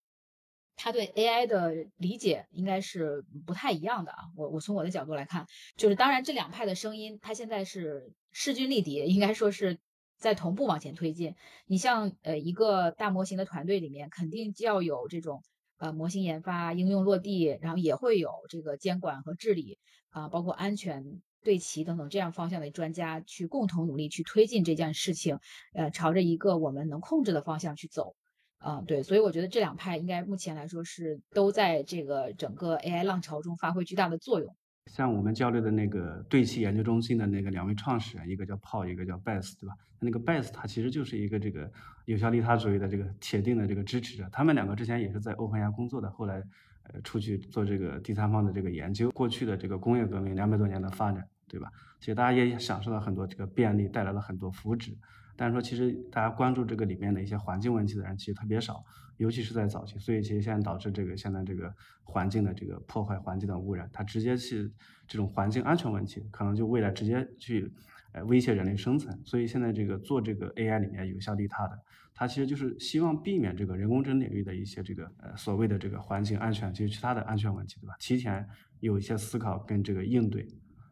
[0.75, 4.29] 他对 AI 的理解应该是不太一样的啊。
[4.37, 9.79] 我我从我的角度来看，就是当然这两派的声音，它现在是势均力敌，应该说是
[10.17, 11.33] 在同步往前推进。
[11.65, 15.41] 你像呃一个大模型的团队里面，肯定要有这种。
[15.79, 25.39] 呃，模型研发、应用落地，然后也会有这个监管和治理啊，包括安全对齐等等这样方向的专家去共同努力去推进这件事情，
[25.73, 28.15] 呃，朝着一个我们能控制的方向去走
[28.57, 28.81] 啊。
[28.81, 34.55] 对，所以我觉得这两派应该目前来说是都在这个整个 AI 浪潮中发挥巨大的作用。
[34.91, 39.73] 像我们交流的那个对齐研究中心的那个两位创始人，一个叫 Paul，一个叫 Bess，对吧？
[39.99, 41.71] 那个 Bess 他其实就是一个这个
[42.05, 44.27] 有效利他主义的这个铁定的这个支持者。
[44.31, 46.43] 他们两个之前也是在欧文亚工作的，后来
[46.83, 49.11] 呃出去做这个第三方的这个研究。
[49.11, 51.71] 过去的这个工业革命两百多年的发展，对吧？
[51.99, 54.95] 其实大家也享受了很多这个便利，带来了很多福祉。
[55.35, 58.83] 但是说，其实大家关注这个里面的一些环境问题的人其实特别少，
[59.15, 59.97] 尤其是在早期。
[59.97, 64.69] 所以其实现在导致这个现在这个环境的这个破坏、环境的污染，它直接是
[65.07, 67.71] 这种环境安全问题，可能就未来直接去
[68.11, 69.17] 呃威胁人类生存。
[69.23, 71.79] 所以现在这个做这个 AI 里面有效利他的，
[72.13, 77.95] 它其实就是希望避免这个人工智能领域的一些这个呃所谓的这个环境安全，就是其他的安全问题，对吧？
[77.97, 78.45] 提前
[78.81, 80.45] 有一些思考跟这个应对。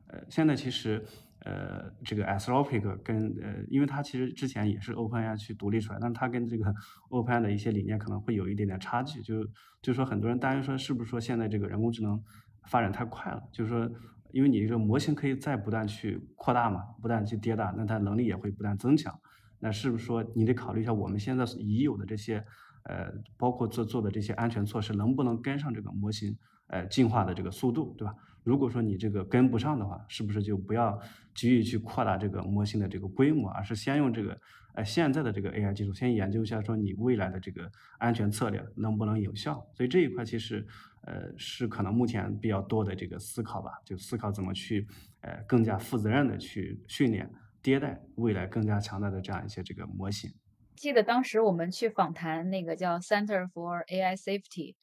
[0.07, 1.03] 呃，现在其实。
[1.41, 6.73] 呃，这个 Anthropic 跟呃，因为它其实之前也是 OpenAI 去独立出来，但是它跟这个
[7.09, 9.47] OpenAI 的一些理念可能会有一点点差距，就
[9.81, 12.21] 就说很多人担忧说是不是说现在这个人工智能
[12.65, 13.89] 发展太快了，就是说
[14.33, 19.17] 因为你这个模型可以再不断去扩大嘛，不断去迭代，那它能力也会不断增强，
[19.59, 22.43] 那是不是说你得考虑一下我们现在已有的这些
[22.83, 26.35] 呃，包括做做的这些安全措施能不能跟上这个模型
[26.67, 28.13] 呃进化的这个速度，对吧？
[28.47, 30.97] 如果说你这个跟不上的话，是不是就不要
[31.35, 34.39] 急于去扩大这个模型的这个规模，而是先用这个
[34.73, 39.55] 呃现在的这个 AI 技术，先研究一下说你未来的这个安全策略能不能有效？
[39.73, 40.65] 所以这一块其实
[41.01, 44.87] 呃是可能目前比较多的这个思考吧，就思考怎么去
[45.19, 47.29] 呃更加负责任的去训练
[47.61, 50.31] 迭代未来更加强大的这样一些这个模型。
[50.77, 54.75] 记得当时我们去访谈那个叫 Center for AI Safety。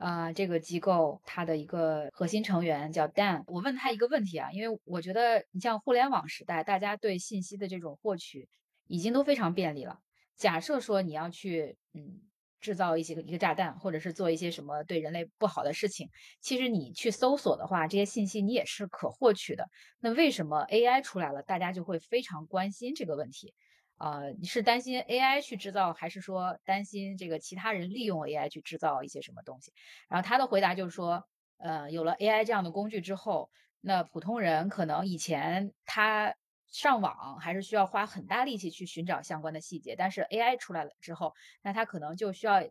[0.00, 8.48] 啊，这个机构它的一个核心成员叫 Dan，我问他一个问题啊，因为我觉得你像互联网时代，大家对信息的这种获取
[8.86, 9.98] 已经都非常便利了。
[10.36, 12.22] 假设说你要去嗯
[12.60, 16.08] 制造一些一个炸弹，或者是做一些什么对人类不好的事情，
[16.40, 19.68] 其实你去搜索的话，这些信息你也是可获取的。
[19.98, 23.54] 那为什么 AI 出来了，大家就会非常关心这个问题？
[24.00, 29.72] 呃，你是担心 AI 去制造，还是说担心这个其他人利用 AI 去制造一些什么东西？
[30.08, 31.22] 然后他的回答就是说，
[31.58, 33.50] 呃，有了 AI 这样的工具之后，
[33.82, 36.34] 那普通人可能以前他
[36.66, 42.62] 上网还是需要花很大力气去寻找相关的细节，但是 AI 出来了之后，那他可能就需要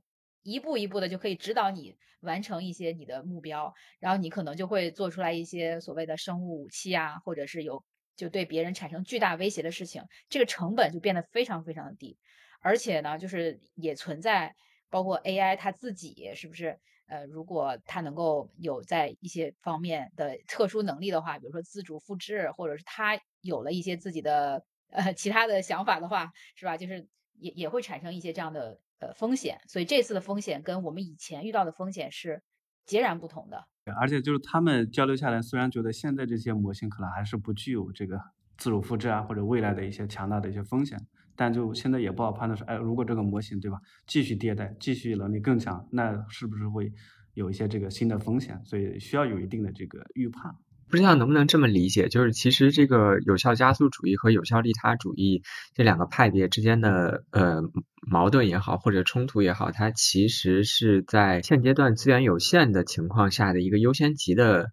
[0.42, 7.84] 一步一步的就可以指导你完成一些你的目标，然后你可能就会做出来一些所谓的生物武器啊，或者是有。
[8.20, 12.18] 就对别人产生巨大威胁的事情，这个成本就变得非常非常的低，
[12.60, 14.54] 而且呢，就是也存在
[14.90, 16.78] 包括 AI 它自己是不是
[17.08, 26.76] 呃，如果它能够有在一些方面的特殊能力的话，比如说自主复制，或者是它有了一些自己的呃其他的想法的话，是吧？
[26.76, 27.08] 就是
[27.40, 32.44] 也也会产生一些这样的呃风险，所以这次的风险跟我们以前遇到的风险是
[32.90, 33.64] 截然不同的。
[34.00, 38.20] 而且就是他们交流下来，虽然觉得现在这些模型可能还是不具有这个
[38.58, 41.00] 自主复制啊，或者未来的一些强大的一些风险，
[41.36, 46.92] 但就现在也不好判断说，哎，如果这个模型对吧，继续迭代，继续能力更强，那是不是会
[47.34, 48.60] 有一些这个新的风险？
[48.66, 50.54] 所以需要有一定的这个预判。
[50.90, 55.44] 不知道能不能这么理解，就是其实这个有效加速主义和有效利他主义
[55.76, 57.62] 这两个派别之间的呃
[58.02, 64.72] 矛盾也好，或者冲突也好，它其实是在现阶段资源有限的情况下的一个优先级的。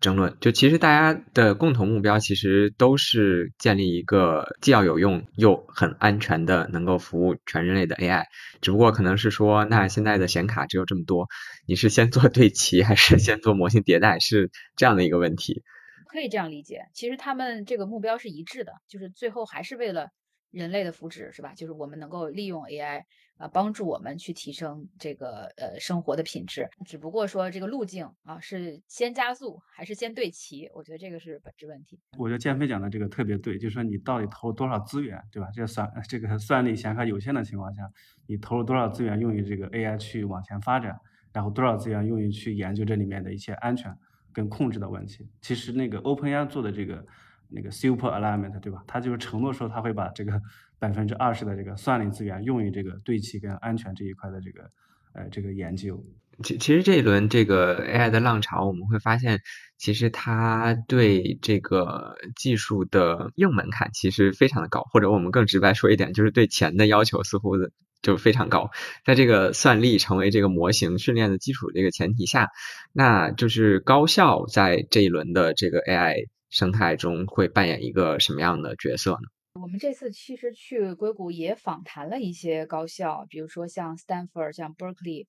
[0.00, 8.24] 争论就其实大家的共同目标其实都是建立一个既要有用又很安全的能够服务全人类的 AI，
[8.60, 11.28] 只不过可能是说那现在的显卡只有这么多，
[11.66, 15.62] 你是先做对齐还是先做模型迭代是这样的一个问题。
[16.08, 20.08] 可以这样理解，其实他们这个目标是一致的，就是最后还是为了
[20.50, 21.52] 人类的福祉，是吧？
[21.54, 23.02] 就是我们能够利用 AI。
[23.38, 32.00] 啊，帮助我们去提升这个呃生活的品质，只不过说这个路径啊是先加速还是先对齐，我觉得这个是本质问题。
[32.18, 35.48] 我觉得建飞讲的这个特别对，就是说你到底投入多少资源，对吧？
[35.54, 37.82] 这算这个算力显卡有限的情况下，
[38.26, 40.98] 你投入多少资源用于这个 AI 去往前发展，
[41.32, 43.94] 然后多少资源用于去研究这里面的一些安全
[44.32, 45.28] 跟控制的问题。
[45.42, 47.04] 其实那个 OpenAI 做的这个
[47.48, 48.82] 那个 Super Alignment，对吧？
[48.86, 50.40] 他就是承诺说他会把这个。
[50.78, 54.70] 百分之二十的这个算力资源用于这个对齐跟安全这一块的这个
[55.14, 56.04] 呃这个研究。
[56.42, 59.40] 其其实这一轮这个 AI 的浪潮，我们会发现，
[59.78, 67.54] 其实它对这个技术的硬门槛其实非常的高，或者我们更直白说一点，就是对钱的要求似乎
[68.02, 68.70] 就非常高。
[69.06, 72.50] 在这个算力成为这个模型训练的基础这个前提下，
[72.92, 79.28] 那就是高校在这一轮的这个 AI 生态中会扮演一个什么样的角色呢？
[79.60, 85.26] 我们这次其实去硅谷也访谈了一些高校，比如说像 Stanford、像 Berkeley，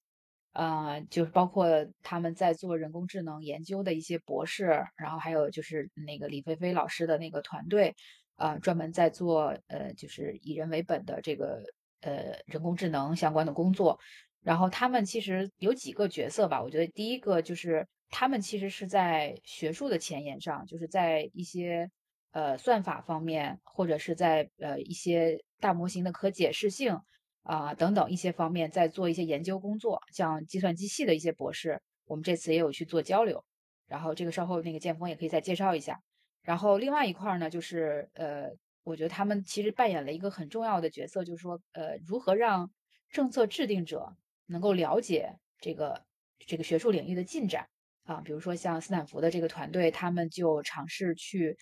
[0.54, 1.68] 呃，就是包括
[2.04, 7.96] 他们在做人工智能研究的一些博士，然后还有就是那个李飞飞老师的那个团队，
[8.36, 11.63] 呃，专门在做呃，就是以人为本的这个
[12.02, 14.00] 呃人工智能相关的工作。
[14.42, 21.90] 然后他们其实有几个角色吧，我觉得第一个就是他们其实是在学术的前沿上，就是在一些。
[22.38, 27.02] 呃，算法方面，或者是在呃一些大模型的可解释性
[27.41, 33.43] 啊等等一些方面，在做一些研究工作，像计算机系的一些博士，我们这次也有去做交流。
[33.88, 36.00] 然后这个稍后那个建峰也可以再介绍一下。
[36.43, 38.52] 然后另外一块呢，就是呃，
[38.84, 42.69] 我觉得他们其实扮演了一个很重要的角色，就是说呃，如何让
[43.10, 46.04] 政策制定者能够了解这个
[46.45, 47.67] 这个学术领域的进展
[48.04, 51.58] 啊，比如说像斯坦福的这个团队，他们就尝试去。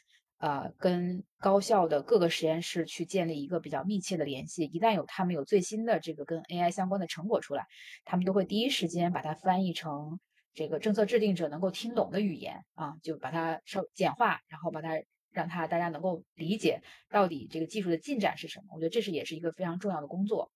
[0.46, 4.66] 呃，跟高校的各个实验室去建立一个比较密切的联系。
[4.66, 7.66] 一旦有他们有最新的这个跟 AI 相关的成果出来，
[8.04, 10.20] 他们都会第一时间把它翻译成
[10.54, 18.66] 这个政策制定者能够听懂的语言啊，就把它稍简化，然后把它让它大家能够理解到底这个技术的进展是什么。
[18.76, 20.52] 我觉得这是也是一个非常重要的工作。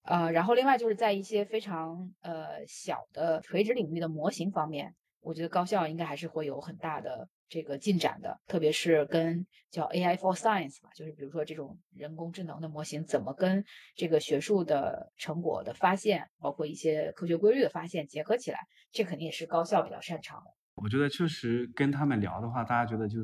[0.00, 7.28] 呃，然后另外就是在一些非常呃小的垂直领域的模型方面，我觉得高校应该还是会有很大的。
[7.48, 18.58] 这个进展的，特别是跟叫 AI for Science 吧，就是比如说这种人工智能的模型怎么跟这个学术的成果的发现，包括一些科学规律的发现结合起来，
[18.90, 20.50] 这肯定也是高校比较擅长的。
[20.74, 23.18] 我觉得确实跟他们聊的话，大家觉得就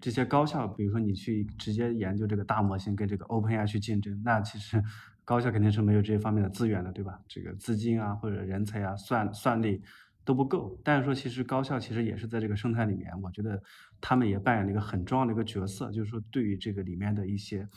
[0.00, 4.82] 这些高校，比如说你去直接研究这个大模型跟这个 OpenAI 去竞争，那其实
[5.24, 7.18] 高校肯定是没有这些方面的资源的，对吧？
[7.28, 9.82] 这个资金啊，或者人才啊，算算力。
[10.24, 13.62] 都不够，但是说其实高校其实也是在这个生态里面，我觉得
[14.00, 17.68] 他们也扮演了一个很重要的一个角色，就是说对于这个里面的一些，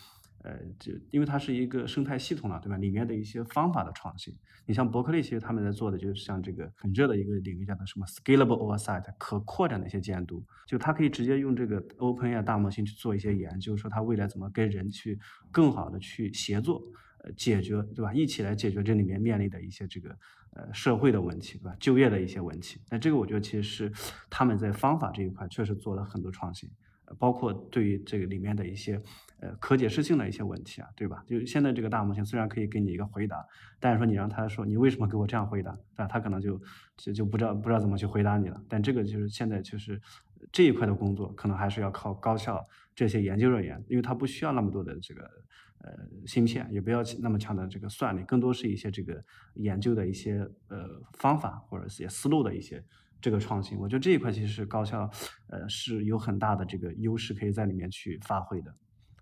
[0.44, 2.78] 呃，就因为它是一个生态系统了，对吧？
[2.78, 4.34] 里面的一些方法的创新，
[4.66, 15.20] 你像伯克利，其实他们在做的就是像这个很热的一个领域叫做什么 scalable oversight，可扩展的一些监督，就它可以直接用这个 OpenAI 大模型去做一些研究，说它未来怎么跟人去
[15.52, 16.82] 更好的去协作。
[17.24, 18.14] 呃解决对吧？
[18.14, 20.16] 一起来解决这里面面临的一些这个
[20.58, 21.76] 呃社会的问题，对吧？
[21.80, 22.82] 就业的一些问题。
[22.90, 23.94] 那这个我觉得其实是
[24.30, 26.68] 他们在方法这一块确实做了很多创新，
[27.20, 29.00] 包括对于这个里面的一些
[29.40, 31.24] 呃可解释性的一些问题啊，对吧？
[31.28, 33.46] 就现在这个大模型虽然可以给你一个回答，
[33.80, 36.60] 但是说你让他说你为什么给我这样回答，那，他可能就
[36.98, 38.60] 就就不知道不知道怎么去回答你了。
[38.68, 40.02] 但这个就是现在就是
[40.52, 42.66] 这一块的工作，可能还是要靠高校
[42.96, 45.30] 这些研究人员，因为他不需要那么多的这个。
[45.80, 45.94] 呃，
[46.26, 49.24] 芯片也不要那么强的这个算力，更多是一些这个
[49.56, 50.88] 研究的一些呃
[51.20, 52.84] 方法或者一些思路的一些
[53.22, 53.78] 这个创新。
[53.78, 55.10] 我觉得这一块其实是高校
[55.50, 58.74] 呃是有很大的这个优势可以在里面去发挥的。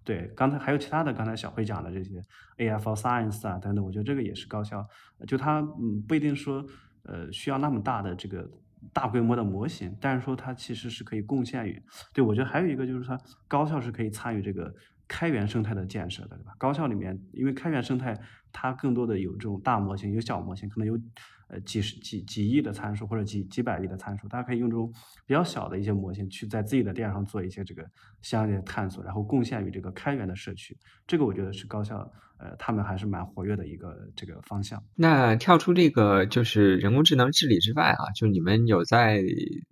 [0.03, 2.21] 对，刚才还有其他的，刚才小辉讲的这些
[2.57, 4.87] AI for Science 啊等等，我觉得这个也是高校，
[5.27, 6.65] 就它嗯不一定说
[7.03, 8.49] 呃需要那么大的这个。
[8.93, 11.81] 大规模的模型，但是说它其实是可以贡献于，
[12.13, 14.71] 对我觉得还有一个就是说高校是可以参与这个
[15.07, 16.53] 开源生态的建设的，对吧？
[16.57, 18.19] 高校里面，因为开源生态
[18.51, 20.99] 它更多的有这种大模型，有小模型，可能有
[21.47, 24.91] 呃几十几几亿的参数或者几几百亿的参数，大家可以用这种
[25.25, 27.85] 比较小的一些模型去在自己的店上做一些这个
[28.21, 30.77] 相应的探索，然后贡献于这个开源的社区。
[31.05, 32.11] 这个我觉得是高校。
[32.37, 34.83] 呃，他们还是蛮活跃的一个这个方向。
[34.93, 39.23] 那跳出这个就是人工智能治理之外啊，就你们有在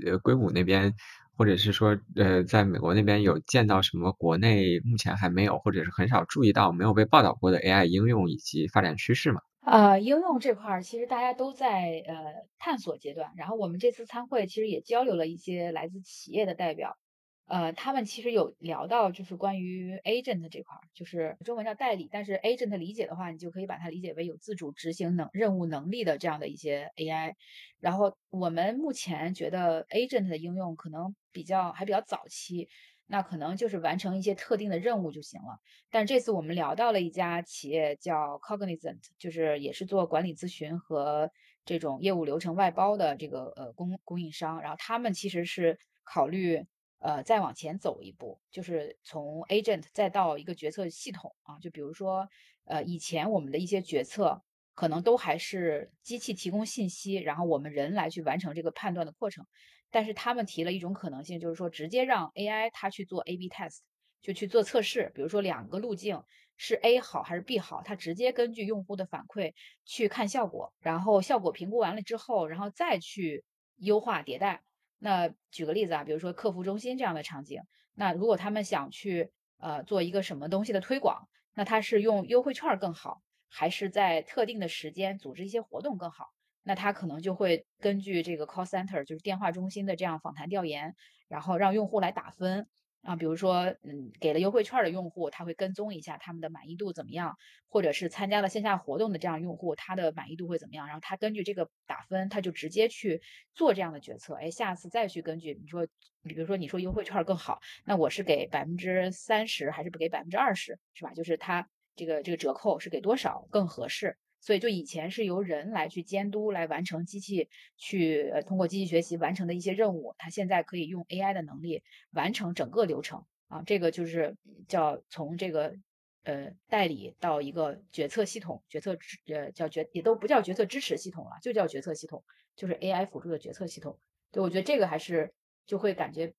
[0.06, 0.93] 呃硅谷那边，
[1.38, 9.41] 或者是说呃在美国那边有见到什么国内目前还没有或者是很少注意到、没有被报道过的 AI 应用以及发展趋势吗？
[9.65, 12.15] 呃，应用这块儿其实大家都在呃
[12.60, 13.32] 探索阶段。
[13.38, 16.98] 然后我们这次参会其实也交流了一些来自企业的代表。
[17.46, 27.36] 呃，他们其实有聊到，就是关于 agent 这块儿，就是中文叫代理，但是 agent 理解的话，你就可以把它理解为有自主执行能任务能力的这样的一些 AI。
[27.80, 32.70] 然后我们目前觉得 agent 的应用可能比较还比较早期，
[33.08, 35.60] 那可能就是完成一些特定的任务就行了。
[35.92, 41.30] 但这次我们聊到了一家企业叫 Cognizant，就是也是做管理咨询和
[41.66, 46.66] 这种业务流程外包的这个呃供供应商，然后他们其实是考虑。
[47.04, 52.30] 呃，再往前走一步，就是从 agent 再到一个决策系统啊，就比如说，
[52.63, 54.42] 呃，以前我们的一些决策
[54.74, 59.46] 可能都还是机器提供信息，然后我们人来去完成这个判断的过程。
[59.92, 63.80] 但是他们提了一种可能性，就是说直接让 AI 它去做 A/B test，
[64.22, 65.12] 就去做测试。
[65.13, 66.24] 比如说两个路径
[66.56, 73.44] 是 A 好还是 B 好，它直接根据用户的反馈去看效果，然后效果评估完了之后，然后再去
[73.76, 74.63] 优化迭代。
[75.06, 77.62] 那举个例子啊，比如说客服中心这样的场景，
[77.94, 86.28] 那如果他们想去呃做一个什么东西的推广，那他是用优惠券更好，还是在特定的时间组织一些活动更好？
[86.63, 90.96] 那他可能就会根据这个 call center 就是电话中心的这样访谈调研，
[91.28, 92.70] 然后让用户来打分。
[93.04, 97.36] 啊，比如说，嗯，给了优惠券的用户，他会跟踪一下他们的满意度怎么样，
[97.68, 100.88] 或者是参加了线下活动的这样用户，他的满意度会怎么样？
[100.88, 103.22] 然后他根据这个打分，他就直接去
[103.54, 104.36] 做这样的决策。
[104.36, 105.86] 哎，下次再去根据你说，
[106.24, 111.13] 比如说你说优惠券更好，那我是给百分之三十还是不给百分之二十，是吧？
[111.13, 114.18] 就是他这个这个折扣是给多少更合适？
[114.46, 123.64] 所以，就以前是由人来去监督，来完成机器去呃通过机器学习完成的一些任务，它现在可以用 AI 的能力完成整个流程啊。
[123.66, 124.36] 这个就是
[124.68, 125.78] 叫从这个
[126.26, 132.26] 呃代理到一个决策系统，决策支呃叫决也都不叫决策支持系统了，就叫决策系统，
[132.58, 133.98] 就是 AI 辅助的决策系统。
[134.34, 135.34] 对我觉得这个还是
[135.66, 136.34] 就会感觉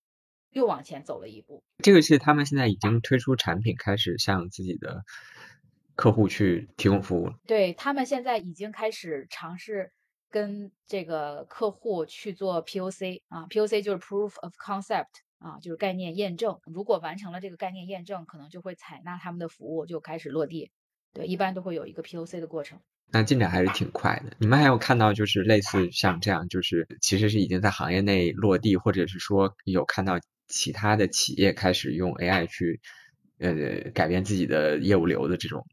[0.51, 1.65] 又往前走了一步。
[1.83, 5.05] 这个是他们现在已经推出产品，开始向自己的。
[5.97, 9.93] 客户去提供服务，对他们现在已经开始尝试
[10.31, 15.07] 跟这个客户去做 POC 啊，POC 就是 Proof of Concept
[15.39, 16.59] 啊，就是概念验证。
[16.65, 20.71] 如果完成了这个概念验证，可能就会采纳他们的服务，就开始落地。
[21.13, 22.81] 对，一般都会有一个 POC 的过程。
[23.13, 24.37] 那进展还是挺快的。
[24.41, 32.81] 你们还有看到就是类似像这样，就是其实是已经在行业内落地，或者是说有看到其他的企业开始用 AI 去
[33.39, 33.53] 呃
[33.93, 35.65] 改变自己的业务流的这种。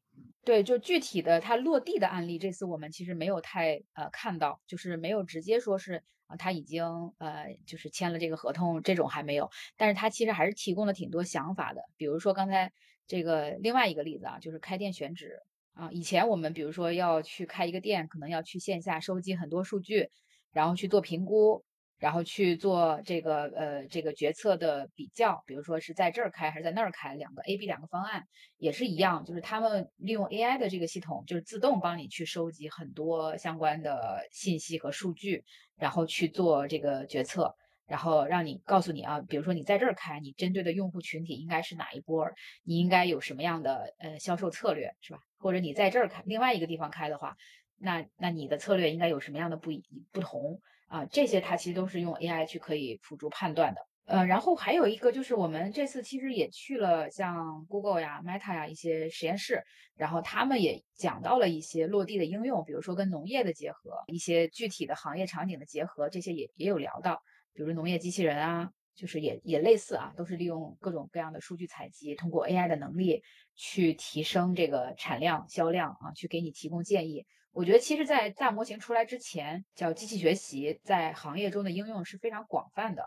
[0.43, 6.83] 对，就具体的它落地的案例，这次我们其实没有太呃看到，就是没有直接说是啊他已经
[7.19, 9.51] 呃就是签了这个合同，这种还没有。
[9.77, 12.71] 但是他其实还是提供了挺多想法的，比如说刚才
[13.05, 15.39] 这个另外一个例子啊，就是开店选址
[15.73, 15.91] 啊。
[15.91, 20.09] 以前我们比如说要去开一个店，可能要去线下收集很多数据，
[20.51, 21.63] 然后去做评估。
[22.01, 28.23] 然后去做这个呃这个决策的比较，比如说是在这儿开还是在那儿开，两个 A、B 两个方案
[28.57, 35.43] 也是一样，就是他们利用 AI 的这个系统，就是自动帮你去收集很多相关的信息和数据，
[35.77, 42.27] 然后去做这个决策，然后让你告诉你啊，比如说你在这儿开，你针对的用户群体应该是哪一波，
[42.63, 45.19] 你应该有什么样的呃销售策略是吧？
[45.37, 47.35] 或者你在这儿开另外一个地方开的话，
[47.77, 50.59] 那那你的策略应该有什么样的不一不同？
[50.91, 53.79] 啊，这些它其实都是用 AI 去可以辅助判断的。
[54.05, 59.63] 呃，然后还有一个就是我们这次其实也去了像 Google 呀、Meta 呀一些实验室，
[59.95, 67.21] 然后他们也讲到了一些落地的应用，比如说跟农业的结合，一些具体的行业场景的结合，这些也也有聊到，
[67.53, 73.23] 比如农业机器人啊，就是也也类似啊，都是利用各种各样的数据采集，通过 AI 的能力
[73.55, 77.25] 去提升这个产量、销量啊，去给你提供建议。
[77.53, 83.03] 我觉得其实，在大模型出来之前，叫机器学习在行业中的应用是非常广泛的。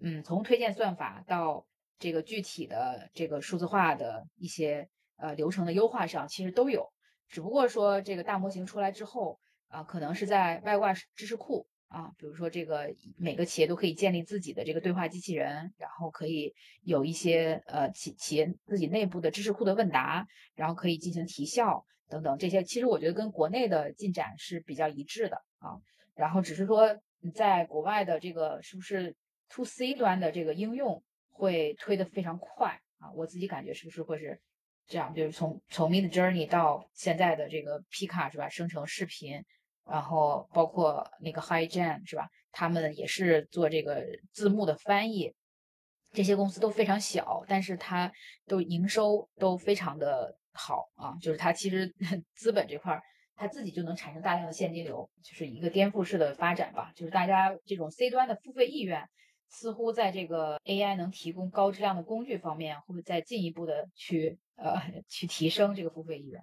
[0.00, 1.64] 嗯，从推荐算法到
[1.98, 6.92] 这个具体的这个数字化的一些呃流程的优化上，其实都有。
[7.28, 9.38] 只不过说这个大模型出来之后
[9.68, 20.26] 啊，可能是在外挂知识库啊，比如说这个每个企业都可以建立自己的这个对话机器人，然后可以有一些呃企企业自己内部的知识库的问答，
[20.56, 25.78] 然后可以进行提效等等这些，其实我觉得跟国内的进展是比较一致的啊。
[26.16, 26.98] 然后只是说
[27.32, 29.14] 在国外的这个是不是
[29.48, 33.12] to C 端的这个应用会推得非常快啊？
[33.12, 34.40] 我自己感觉是不是会是
[34.88, 35.14] 这样？
[35.14, 38.48] 就是从从 Mid Journey 到现在的这个 Pika 是吧？
[38.48, 39.44] 生成视频。
[39.86, 42.28] 然后包括那个 HiGen 是吧？
[42.52, 45.34] 他们也是做这个字幕的翻译，
[46.12, 48.12] 这些公司都非常小，但是它
[48.46, 51.16] 都营收都非常的好啊。
[51.20, 51.92] 就是它其实
[52.34, 53.02] 资本这块儿，
[53.34, 56.92] 它自己就能产生大量的现金流，就是一个颠覆式的发展吧。
[56.94, 59.08] 就是大家这种 C 端的付费意愿，
[59.48, 64.80] 似乎在这个 AI 能提供高质量的工具方面，会再进一步的去呃
[65.10, 66.40] 去提升这个付费意愿。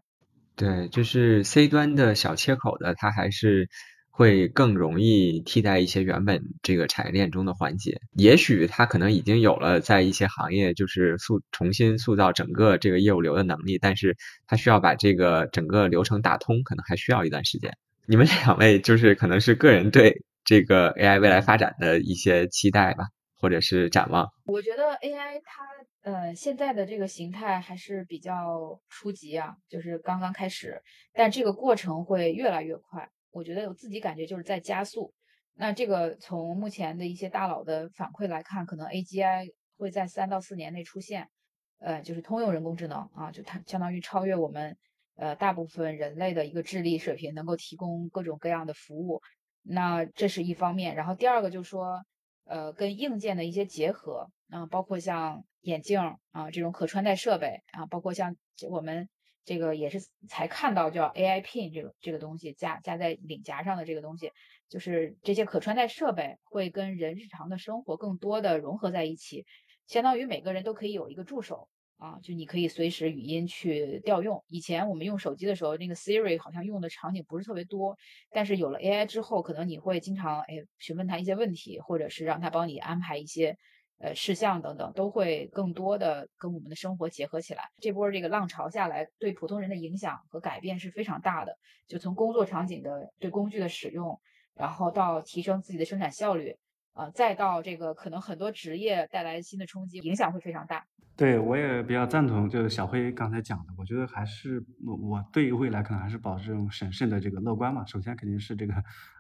[0.62, 3.68] 对，就是 C 端的小切口的，它还是
[4.12, 8.00] 会更容易替代一些原本这个产业链中的环节。
[8.14, 17.76] 也许它可能已经有了在一些行业就是塑重新塑造整个这个业务流的能力，但是它需要把这个整个流程打通，可能还需要一段时间。
[18.06, 23.06] 你们两位就是可能是个人对这个 AI 未来发展的一些期待吧，
[23.36, 24.30] 或者是展望。
[24.46, 25.64] 我觉得 AI 它。
[26.02, 30.82] 呃，现在的这个形态还是比较初级啊，就是刚刚开始，
[31.14, 33.08] 但这个过程会越来越快。
[33.30, 35.14] 我觉得我自己感觉就是在加速。
[35.54, 41.30] 那这个从目前的一些大佬的反馈来看，可能 AGI 会在三到四年内出现，
[41.78, 44.76] 呃，就是通用人工智能啊，就它相当于超越我们
[45.18, 49.22] 呃大部分人类的一个智力水平，能够提供各种各样的服务。
[49.62, 52.04] 那这是一方面，然后第二个就是说，
[52.46, 55.44] 呃，跟硬件的一些结合啊，包括像。
[55.64, 56.00] 眼镜
[56.32, 58.36] 啊，这种可穿戴设备啊，包括像
[58.68, 59.08] 我们
[59.46, 64.32] 这个也是才看到叫 AI Pin 这个这个东西加加在领夹上的这个东西，
[64.70, 69.46] 就是这些可穿戴设备会跟人日常的生活更多的融合在一起，
[69.86, 74.44] 相当于每个人都可以有一个助手啊，就你可以随时语音去调用。
[74.48, 77.96] 以前我们用手机的时候，那个 Siri 好像用的场景不是特别多，
[78.32, 83.60] 但是有了 AI 之后，可能你会经常哎询问他一些问题，或者是让他帮你安排一些。
[84.02, 87.70] 呃，事项等等都会更多的跟我们的生活结合起来。
[87.80, 91.56] 这波这个浪潮下来，对普通人的影响和改变是非常大的。
[91.88, 94.20] 就从工作场景的对工具的使用，
[94.56, 96.58] 然后到提升自己的生产效率，
[96.94, 100.86] 啊，再到这个可能很多职业带来新的冲击，影响会非常大。
[101.16, 107.86] 对，我也比较赞同，就是小辉刚才讲的，我觉得还是我我对于未来可能还是保持这种审慎的这个乐观嘛。
[107.86, 108.74] 首先肯定是这个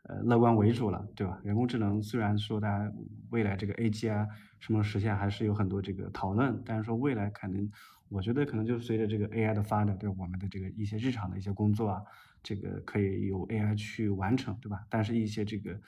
[0.03, 1.39] 呃乐观为主了，对吧？
[1.43, 2.91] 人工智能虽然说大家
[3.29, 4.27] 未来这个 AGI
[4.59, 7.69] 什么实现还是有很多这个讨论，但是说未来可能
[8.09, 12.01] 我觉得可能就是随着这个 AI 的发展，对我们的这个一些日常的一些工作啊，
[12.41, 14.79] 这个可以由 AI 去完成，对吧？
[14.89, 15.79] 但是一些这个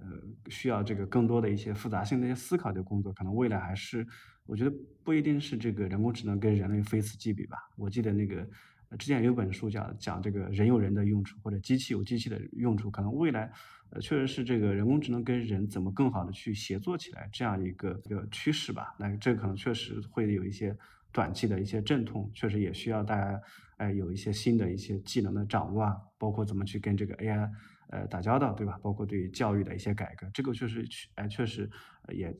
[0.00, 4.06] 呃需要这个更多的一些复杂性的一些思考的工作，可能未来还是。
[4.44, 4.72] 我觉得
[5.02, 7.56] 不一定是这个人工智能跟人类非此即彼吧。
[7.76, 8.48] 我记得那个
[8.96, 12.88] 之前有本书讲讲这个人有人的用处，或者机器有机器的用处。
[12.88, 13.50] 可能未来
[13.90, 18.94] 呃确实是这个人工智能跟人怎么更好的去协作起来这样一个一个趋势吧。
[19.00, 20.76] 那这可能确实会有一些
[21.10, 23.40] 短期的一些阵痛，确实也需要大家
[23.78, 27.50] 哎有一些新的一些技能的掌握啊，包括怎么去跟这个 AI
[27.90, 28.78] 呃打交道，对吧？
[28.82, 31.70] 包括对于教育的一些改革，这个确实哎确实
[32.08, 32.34] 也。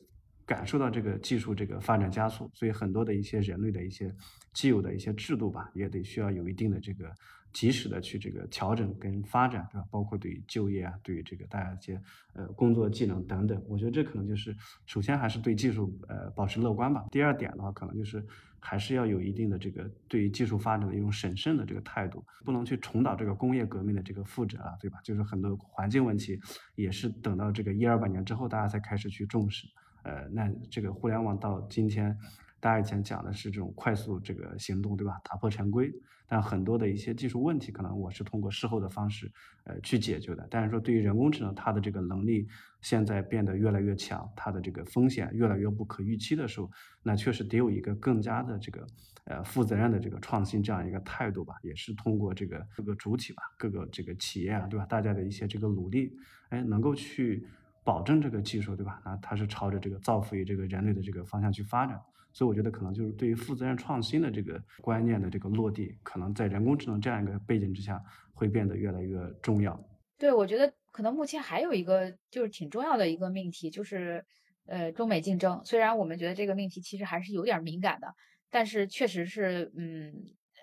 [0.47, 4.15] 感受到这个技术这个发展加速，所以很多的一些人类的一些
[4.53, 7.11] 既有的一些制度吧，也得需要有一定的这个
[7.51, 9.85] 及时的去这个调整跟发展，对吧？
[9.91, 17.05] 包括对于就业啊，对于这个大家一些呃工作技能等等，我觉得这可能就是首先还是对技术呃保持乐观吧。
[17.11, 18.25] 第二点的话，可能就是
[18.69, 24.99] 还是要有一定的这个对于技术发展的一种审慎的这个态度，不能去重蹈这个工业革命的这个覆辙啊，对吧？
[25.05, 26.37] 就是很多环境问题
[26.75, 29.65] 也是等到这个一二百年之后，大家才开始去重视。
[30.03, 32.13] 呃，那这个互联网到今天，
[32.59, 35.19] 大家以前讲的是这种快速这个行动，对吧？
[35.23, 35.93] 打破常规，
[36.27, 39.31] 但很多的一些技术问题，可能我是通过事后的方式，
[39.65, 40.47] 呃，去解决的。
[40.49, 42.47] 但是说对于人工智能，它的这个能力
[42.81, 46.69] 现在变得越来越强，它的这个风险越来越不可预期的时候，
[47.03, 48.87] 那确实得有一个更加的这个
[49.25, 51.55] 呃负责任的这个创新这样一个态度吧。
[51.61, 54.85] 也是通过这个各个主体吧，各个这个企业啊，对吧？
[54.85, 56.11] 大家的一些这个努力，
[56.49, 57.47] 哎，能够去。
[57.83, 59.01] 保证这个技术，对吧？
[59.05, 61.97] 那它是朝着这个造福于这个人类的这个方向去发展，
[62.37, 67.99] 所以我觉得可能就是对于负责任创新的这个观念的这个落地，可能在人工智能这样一个背景之下，
[68.31, 69.75] 会变得越来越重要。
[70.19, 74.23] 对，我觉得可能目前还有一个就是挺重要的一个命题，就是
[74.67, 75.59] 呃中美竞争。
[75.65, 78.13] 虽然我们觉得这个命题其实还是有点敏感的，
[78.51, 80.13] 但是确实是嗯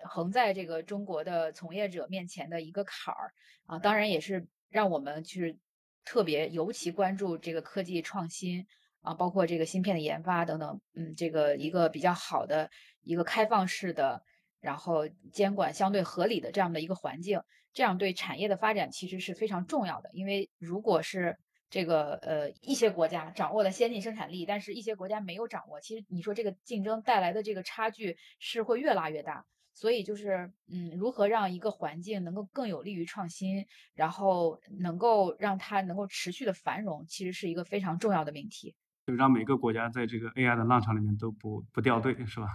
[0.05, 3.33] 横在这个中国的从业者面前的一个坎儿
[3.67, 5.59] 啊，当然也是让我们去。
[6.07, 8.67] 特别尤其关注这个科技创新
[9.05, 12.71] 啊，包括这个芯片的研发等等，嗯，这个一个比较好的
[13.03, 14.23] 一个开放式的，
[14.61, 17.41] 然后监管相对合理的这样的一个环境，
[17.73, 20.11] 这样对产业的发展其实是非常重要的。
[20.15, 21.37] 因为如果是
[21.69, 29.45] 这个呃一些国家掌握了先进生产力，但是一些国家没有掌握，其实你说这个竞争带来的这个差距是会越拉越大。
[29.77, 38.73] 所以就是，嗯，如何让一个环境能够更有利于创新，然后能够让它能够持续的繁荣，其实是一个非常重要的命题。
[39.07, 42.47] 就让每个国家在这个 AI 的浪潮里面都不不掉队，是吧？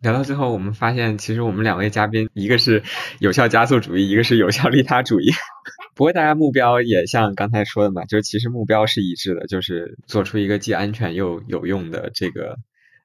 [0.00, 2.82] 聊到最后，我们发现其实我们两位嘉宾，一个是
[3.18, 5.30] 有效加速主义，一个是有效利他主义。
[5.94, 12.56] 不过大家目标也像刚才说的嘛，就是其实目标是一致的，就是做出一个既安全又有用的这个。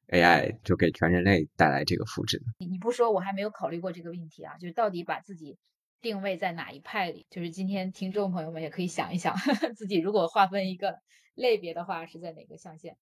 [0.09, 2.37] AI 就给全人类带来这个福祉。
[2.59, 5.57] 你你不说，我还没有考虑过这个问题啊，就是到底把自己
[6.01, 7.25] 定位在哪一派里？
[7.31, 9.33] 就是今天听众朋友们也可以想一想，
[9.75, 10.97] 自己如果划分一个
[11.35, 12.97] 类别的话，是在哪个象限？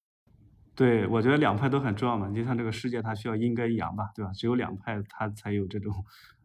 [0.75, 2.29] 对，我觉得两派都很重要嘛。
[2.32, 4.32] 就像这个世界，它需要阴跟阳吧，对吧？
[4.34, 5.93] 只有两派，它才有这种。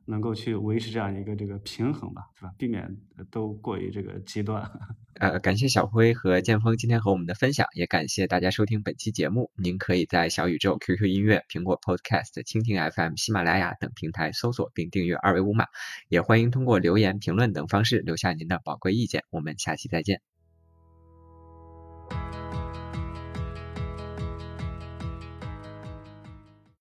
[0.09, 2.55] 能够去维持这样一个这个平衡吧，对吧？
[2.57, 2.97] 避免
[3.29, 4.63] 都过于这个极端。
[5.19, 9.51] 呃，感谢小辉和剑锋今天和我们的分享，也感谢大家收听本期节目。
[9.57, 15.67] 您可以在小宇宙、QQ 音乐、苹果 Podcast、蜻蜓 FM、喜马拉雅等平台搜索并订阅二维码，
[16.09, 19.25] 也欢迎通过留言、评论等方式留下您的宝贵意见。
[19.31, 20.36] 我们下期再见。